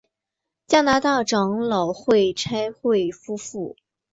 [0.65, 3.75] 加拿大长老会差会夫妇。